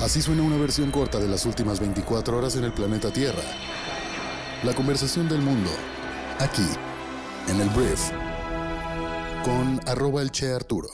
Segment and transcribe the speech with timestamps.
[0.00, 3.42] Así suena una versión corta de las últimas 24 horas en el planeta Tierra.
[4.62, 5.70] La conversación del mundo,
[6.38, 6.66] aquí,
[7.48, 8.10] en el Brief,
[9.42, 10.88] con arroba el Che Arturo.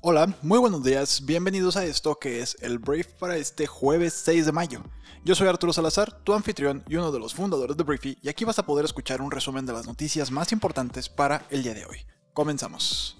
[0.00, 4.46] Hola, muy buenos días, bienvenidos a esto que es el Brief para este jueves 6
[4.46, 4.82] de mayo.
[5.26, 8.46] Yo soy Arturo Salazar, tu anfitrión y uno de los fundadores de Briefy, y aquí
[8.46, 11.84] vas a poder escuchar un resumen de las noticias más importantes para el día de
[11.84, 11.98] hoy.
[12.36, 13.16] Comenzamos.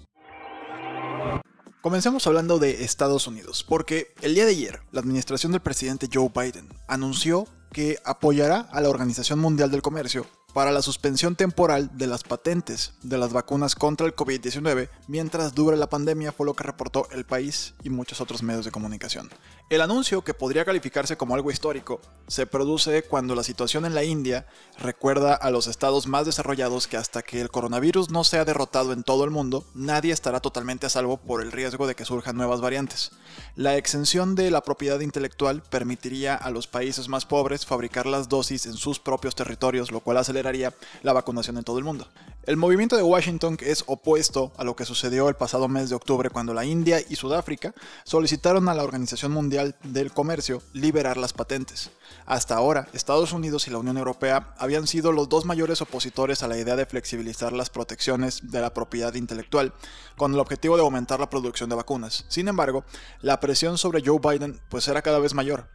[1.81, 6.29] Comencemos hablando de Estados Unidos, porque el día de ayer la administración del presidente Joe
[6.31, 12.05] Biden anunció que apoyará a la Organización Mundial del Comercio para la suspensión temporal de
[12.05, 16.63] las patentes de las vacunas contra el COVID-19 mientras dure la pandemia fue lo que
[16.63, 19.31] reportó El País y muchos otros medios de comunicación.
[19.69, 24.05] El anuncio, que podría calificarse como algo histórico, se produce cuando la situación en la
[24.05, 28.93] India recuerda a los estados más desarrollados que hasta que el coronavirus no sea derrotado
[28.93, 32.37] en todo el mundo, nadie estará totalmente a salvo por el riesgo de que surjan
[32.37, 33.11] nuevas variantes.
[33.57, 38.67] La exención de la propiedad intelectual permitiría a los países más pobres fabricar las dosis
[38.67, 42.07] en sus propios territorios, lo cual aceleraría la vacunación en todo el mundo.
[42.47, 46.29] El movimiento de Washington es opuesto a lo que sucedió el pasado mes de octubre
[46.29, 47.73] cuando la India y Sudáfrica
[48.05, 51.91] solicitaron a la Organización Mundial del Comercio liberar las patentes.
[52.25, 56.47] Hasta ahora, Estados Unidos y la Unión Europea habían sido los dos mayores opositores a
[56.47, 59.73] la idea de flexibilizar las protecciones de la propiedad intelectual,
[60.15, 62.23] con el objetivo de aumentar la producción de vacunas.
[62.29, 62.85] Sin embargo,
[63.19, 65.67] la presión sobre Joe Biden pues era cada vez mayor.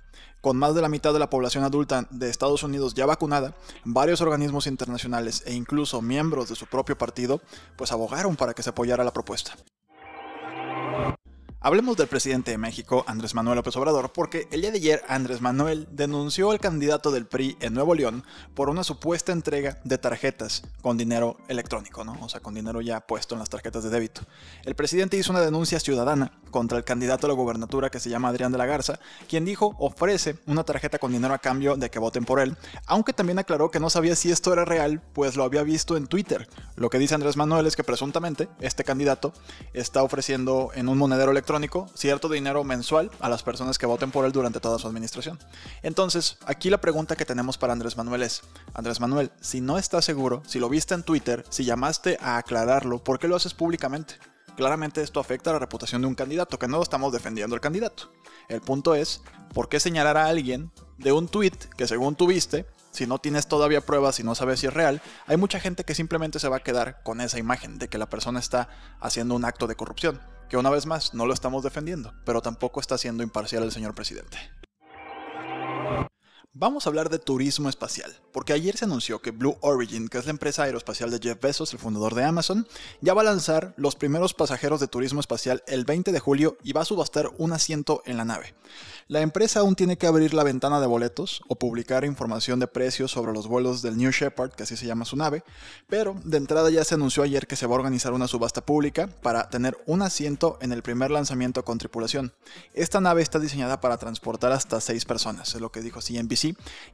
[0.43, 3.55] Con más de la mitad de la población adulta de Estados Unidos ya vacunada,
[3.85, 7.41] varios organismos internacionales e incluso miembros de su propio partido
[7.77, 9.57] pues abogaron para que se apoyara la propuesta.
[11.65, 15.41] Hablemos del presidente de México, Andrés Manuel López Obrador, porque el día de ayer Andrés
[15.41, 20.65] Manuel denunció al candidato del PRI en Nuevo León por una supuesta entrega de tarjetas
[20.81, 22.19] con dinero electrónico, ¿no?
[22.21, 24.23] O sea, con dinero ya puesto en las tarjetas de débito.
[24.65, 28.31] El presidente hizo una denuncia ciudadana contra el candidato a la gubernatura que se llama
[28.31, 32.01] Adrián de la Garza, quien dijo ofrece una tarjeta con dinero a cambio de que
[32.01, 32.57] voten por él,
[32.87, 36.09] aunque también aclaró que no sabía si esto era real, pues lo había visto en
[36.09, 36.49] Twitter.
[36.75, 39.33] Lo que dice Andrés Manuel es que presuntamente este candidato
[39.75, 41.52] está ofreciendo en un monedero electrónico
[41.95, 45.39] cierto dinero mensual a las personas que voten por él durante toda su administración.
[45.83, 48.43] Entonces, aquí la pregunta que tenemos para Andrés Manuel es,
[48.75, 53.03] Andrés Manuel, si no estás seguro, si lo viste en Twitter, si llamaste a aclararlo,
[53.03, 54.15] ¿por qué lo haces públicamente?
[54.57, 58.11] Claramente esto afecta a la reputación de un candidato, que no estamos defendiendo al candidato.
[58.49, 59.23] El punto es,
[59.55, 63.81] ¿por qué señalar a alguien de un tweet que según tuviste si no tienes todavía
[63.81, 66.63] pruebas y no sabes si es real, hay mucha gente que simplemente se va a
[66.63, 68.69] quedar con esa imagen de que la persona está
[69.01, 70.21] haciendo un acto de corrupción,
[70.53, 73.95] que una vez más no lo estamos defendiendo, pero tampoco está siendo imparcial el señor
[73.95, 74.37] presidente.
[76.55, 80.27] Vamos a hablar de turismo espacial, porque ayer se anunció que Blue Origin, que es
[80.27, 82.69] la empresa aeroespacial de Jeff Bezos, el fundador de Amazon,
[83.01, 86.75] ya va a lanzar los primeros pasajeros de turismo espacial el 20 de julio y
[86.75, 88.53] va a subastar un asiento en la nave.
[89.09, 93.11] La empresa aún tiene que abrir la ventana de boletos o publicar información de precios
[93.11, 95.45] sobre los vuelos del New Shepard, que así se llama su nave,
[95.89, 99.09] pero de entrada ya se anunció ayer que se va a organizar una subasta pública
[99.23, 102.35] para tener un asiento en el primer lanzamiento con tripulación.
[102.75, 106.42] Esta nave está diseñada para transportar hasta 6 personas, es lo que dijo CNBC,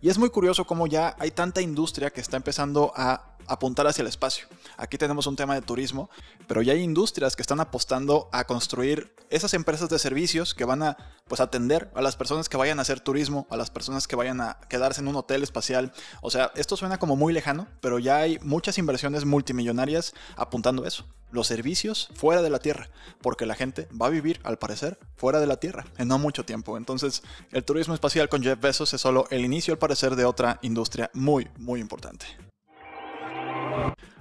[0.00, 4.02] y es muy curioso cómo ya hay tanta industria que está empezando a apuntar hacia
[4.02, 4.46] el espacio.
[4.76, 6.10] Aquí tenemos un tema de turismo,
[6.46, 10.82] pero ya hay industrias que están apostando a construir esas empresas de servicios que van
[10.82, 14.16] a pues atender a las personas que vayan a hacer turismo, a las personas que
[14.16, 15.92] vayan a quedarse en un hotel espacial.
[16.20, 20.88] O sea, esto suena como muy lejano, pero ya hay muchas inversiones multimillonarias apuntando a
[20.88, 21.04] eso.
[21.30, 22.88] Los servicios fuera de la Tierra,
[23.20, 26.44] porque la gente va a vivir, al parecer, fuera de la Tierra en no mucho
[26.44, 26.76] tiempo.
[26.76, 27.22] Entonces,
[27.52, 31.10] el turismo espacial con Jeff Bezos es solo el inicio, al parecer, de otra industria
[31.14, 32.26] muy, muy importante.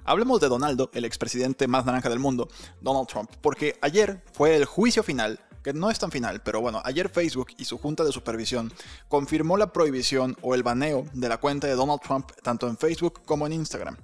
[0.03, 2.47] Hablemos de Donaldo, el expresidente más naranja del mundo,
[2.79, 6.81] Donald Trump, porque ayer fue el juicio final que no es tan final, pero bueno,
[6.85, 8.72] ayer Facebook y su junta de supervisión
[9.09, 13.19] confirmó la prohibición o el baneo de la cuenta de Donald Trump tanto en Facebook
[13.25, 13.97] como en Instagram.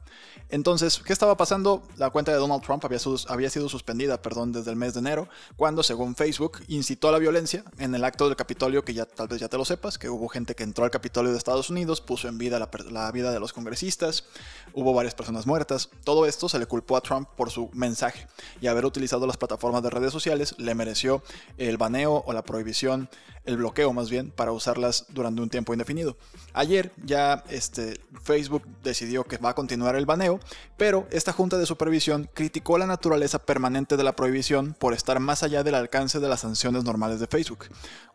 [0.50, 1.82] Entonces, ¿qué estaba pasando?
[1.96, 5.84] La cuenta de Donald Trump había, sido suspendida perdón, desde el mes de enero, cuando,
[5.84, 9.40] según Facebook, incitó a la violencia en el acto del Capitolio, que ya tal vez
[9.40, 12.28] ya te lo sepas, que hubo gente que entró al Capitolio de Estados Unidos, puso
[12.28, 14.26] en vida la vida de los congresistas,
[14.74, 15.90] hubo varias personas muertas.
[16.04, 18.28] Todo esto se le culpó a Trump por su mensaje
[18.62, 21.24] y haber utilizado las plataformas de redes sociales le mereció
[21.58, 23.10] el baneo o la prohibición
[23.46, 26.18] el bloqueo más bien, para usarlas durante un tiempo indefinido.
[26.54, 30.40] Ayer ya este, Facebook decidió que va a continuar el baneo,
[30.78, 35.44] pero esta junta de supervisión criticó la naturaleza permanente de la prohibición por estar más
[35.44, 37.66] allá del alcance de las sanciones normales de Facebook.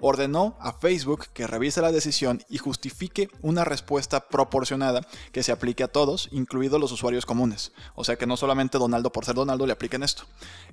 [0.01, 5.03] Ordenó a Facebook que revise la decisión y justifique una respuesta proporcionada
[5.33, 7.73] que se aplique a todos, incluidos los usuarios comunes.
[7.95, 10.25] O sea que no solamente Donaldo por ser Donaldo le apliquen esto.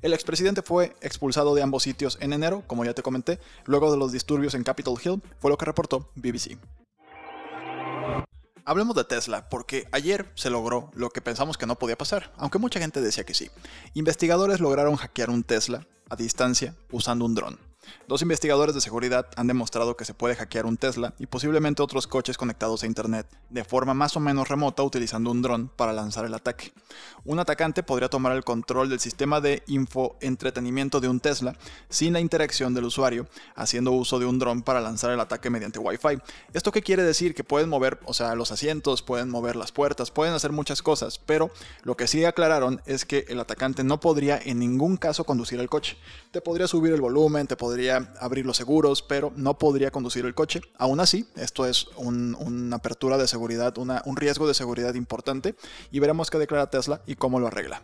[0.01, 3.97] El expresidente fue expulsado de ambos sitios en enero, como ya te comenté, luego de
[3.97, 6.57] los disturbios en Capitol Hill, fue lo que reportó BBC.
[8.67, 12.57] Hablemos de Tesla, porque ayer se logró lo que pensamos que no podía pasar, aunque
[12.57, 13.51] mucha gente decía que sí.
[13.93, 17.59] Investigadores lograron hackear un Tesla a distancia usando un dron.
[18.07, 22.07] Dos investigadores de seguridad han demostrado que se puede hackear un Tesla y posiblemente otros
[22.07, 26.25] coches conectados a Internet de forma más o menos remota utilizando un dron para lanzar
[26.25, 26.73] el ataque.
[27.23, 31.55] Un atacante podría tomar el control del sistema de infoentretenimiento de un Tesla
[31.89, 35.79] sin la interacción del usuario, haciendo uso de un dron para lanzar el ataque mediante
[35.79, 36.19] Wi-Fi.
[36.53, 37.33] ¿Esto qué quiere decir?
[37.35, 41.19] Que pueden mover, o sea, los asientos, pueden mover las puertas, pueden hacer muchas cosas,
[41.19, 41.51] pero
[41.83, 45.69] lo que sí aclararon es que el atacante no podría en ningún caso conducir el
[45.69, 45.97] coche.
[46.31, 50.23] Te podría subir el volumen, te podría podría abrir los seguros, pero no podría conducir
[50.25, 50.61] el coche.
[50.77, 55.55] Aún así, esto es una apertura de seguridad, un riesgo de seguridad importante
[55.91, 57.83] y veremos qué declara Tesla y cómo lo arregla.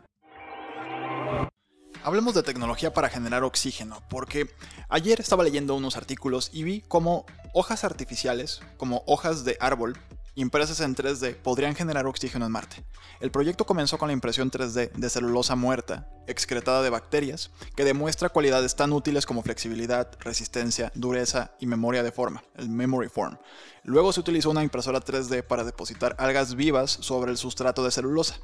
[2.05, 4.49] Hablemos de tecnología para generar oxígeno, porque
[4.87, 9.97] ayer estaba leyendo unos artículos y vi cómo hojas artificiales, como hojas de árbol,
[10.35, 12.85] impresas en 3D podrían generar oxígeno en Marte.
[13.19, 18.29] El proyecto comenzó con la impresión 3D de celulosa muerta, excretada de bacterias, que demuestra
[18.29, 23.37] cualidades tan útiles como flexibilidad, resistencia, dureza y memoria de forma, el memory form.
[23.83, 28.35] Luego se utilizó una impresora 3D para depositar algas vivas sobre el sustrato de celulosa.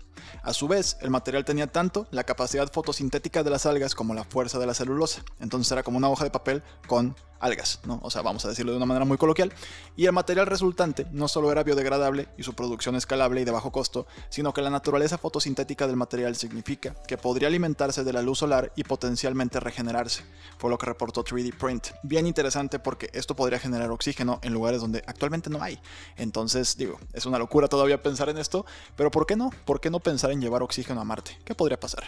[0.41, 4.23] A su vez, el material tenía tanto la capacidad fotosintética de las algas como la
[4.23, 5.21] fuerza de la celulosa.
[5.39, 7.99] Entonces era como una hoja de papel con algas, ¿no?
[8.01, 9.53] O sea, vamos a decirlo de una manera muy coloquial.
[9.95, 13.71] Y el material resultante no solo era biodegradable y su producción escalable y de bajo
[13.71, 18.39] costo, sino que la naturaleza fotosintética del material significa que podría alimentarse de la luz
[18.39, 20.23] solar y potencialmente regenerarse.
[20.57, 21.87] Fue lo que reportó 3D Print.
[22.01, 25.77] Bien interesante porque esto podría generar oxígeno en lugares donde actualmente no hay.
[26.15, 28.65] Entonces, digo, es una locura todavía pensar en esto,
[28.95, 29.49] pero ¿por qué no?
[29.65, 31.37] ¿Por qué no pensar en llevar oxígeno a Marte?
[31.43, 32.05] ¿Qué podría pasar?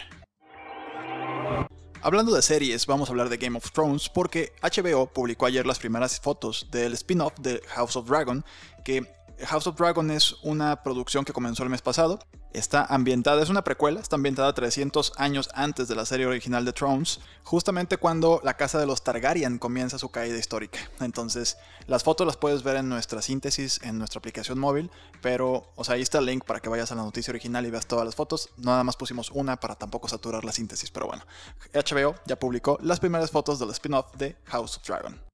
[2.02, 5.78] Hablando de series, vamos a hablar de Game of Thrones porque HBO publicó ayer las
[5.78, 8.42] primeras fotos del spin-off de House of Dragon,
[8.82, 9.06] que
[9.46, 12.18] House of Dragon es una producción que comenzó el mes pasado.
[12.52, 16.72] Está ambientada, es una precuela, está ambientada 300 años antes de la serie original de
[16.72, 20.80] Thrones, justamente cuando la casa de los Targaryen comienza su caída histórica.
[21.00, 24.90] Entonces, las fotos las puedes ver en nuestra síntesis, en nuestra aplicación móvil,
[25.22, 27.70] pero, o sea, ahí está el link para que vayas a la noticia original y
[27.70, 28.50] veas todas las fotos.
[28.56, 31.24] Nada más pusimos una para tampoco saturar la síntesis, pero bueno.
[31.72, 35.29] HBO ya publicó las primeras fotos del spin-off de House of Dragon.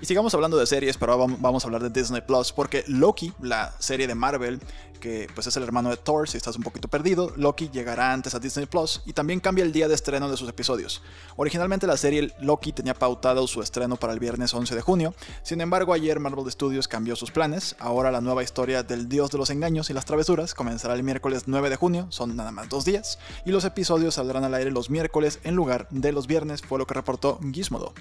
[0.00, 3.74] Y sigamos hablando de series, pero vamos a hablar de Disney Plus, porque Loki, la
[3.80, 4.60] serie de Marvel,
[5.00, 8.34] que pues es el hermano de Thor, si estás un poquito perdido, Loki llegará antes
[8.34, 11.02] a Disney Plus y también cambia el día de estreno de sus episodios.
[11.36, 15.60] Originalmente la serie Loki tenía pautado su estreno para el viernes 11 de junio, sin
[15.60, 19.50] embargo ayer Marvel Studios cambió sus planes, ahora la nueva historia del dios de los
[19.50, 23.18] engaños y las travesuras comenzará el miércoles 9 de junio, son nada más dos días,
[23.44, 26.86] y los episodios saldrán al aire los miércoles en lugar de los viernes, fue lo
[26.86, 27.94] que reportó Gizmodo.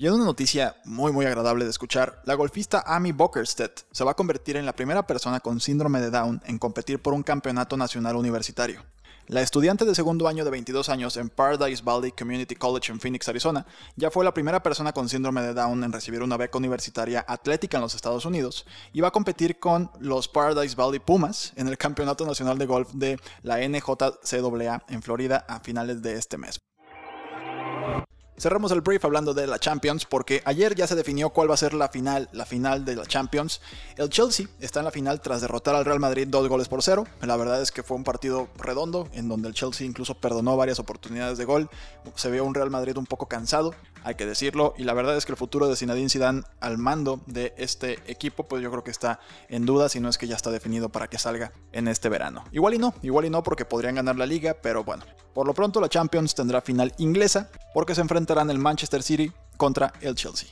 [0.00, 4.12] Y en una noticia muy muy agradable de escuchar, la golfista Amy Bokerstedt se va
[4.12, 7.76] a convertir en la primera persona con síndrome de Down en competir por un campeonato
[7.76, 8.84] nacional universitario.
[9.26, 13.28] La estudiante de segundo año de 22 años en Paradise Valley Community College en Phoenix,
[13.28, 13.66] Arizona,
[13.96, 17.78] ya fue la primera persona con síndrome de Down en recibir una beca universitaria atlética
[17.78, 21.76] en los Estados Unidos y va a competir con los Paradise Valley Pumas en el
[21.76, 26.60] Campeonato Nacional de Golf de la NJCAA en Florida a finales de este mes.
[28.38, 31.56] Cerramos el brief hablando de la Champions porque ayer ya se definió cuál va a
[31.56, 33.60] ser la final, la final de la Champions.
[33.96, 37.04] El Chelsea está en la final tras derrotar al Real Madrid dos goles por cero.
[37.20, 40.78] La verdad es que fue un partido redondo en donde el Chelsea incluso perdonó varias
[40.78, 41.68] oportunidades de gol.
[42.14, 43.74] Se vio un Real Madrid un poco cansado,
[44.04, 47.20] hay que decirlo, y la verdad es que el futuro de Zinedine Zidane al mando
[47.26, 50.36] de este equipo, pues yo creo que está en duda, si no es que ya
[50.36, 52.44] está definido para que salga en este verano.
[52.52, 55.54] Igual y no, igual y no porque podrían ganar la liga, pero bueno, por lo
[55.54, 60.48] pronto la Champions tendrá final inglesa porque se enfrentarán el Manchester City contra el Chelsea.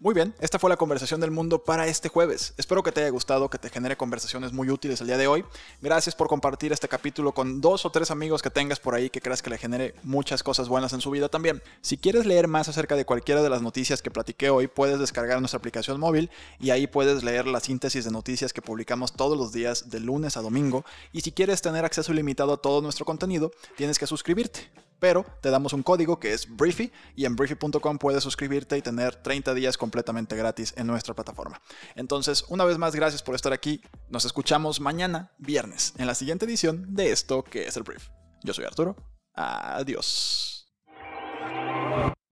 [0.00, 2.54] Muy bien, esta fue la conversación del mundo para este jueves.
[2.56, 5.44] Espero que te haya gustado, que te genere conversaciones muy útiles el día de hoy.
[5.82, 9.20] Gracias por compartir este capítulo con dos o tres amigos que tengas por ahí que
[9.20, 11.60] creas que le genere muchas cosas buenas en su vida también.
[11.80, 15.40] Si quieres leer más acerca de cualquiera de las noticias que platiqué hoy, puedes descargar
[15.40, 19.52] nuestra aplicación móvil y ahí puedes leer la síntesis de noticias que publicamos todos los
[19.52, 20.84] días de lunes a domingo.
[21.12, 25.50] Y si quieres tener acceso ilimitado a todo nuestro contenido, tienes que suscribirte pero te
[25.50, 29.76] damos un código que es Briefy y en briefy.com puedes suscribirte y tener 30 días
[29.76, 31.60] completamente gratis en nuestra plataforma.
[31.94, 33.80] Entonces, una vez más, gracias por estar aquí.
[34.08, 38.08] Nos escuchamos mañana, viernes, en la siguiente edición de esto que es el Brief.
[38.42, 38.96] Yo soy Arturo.
[39.34, 40.57] Adiós.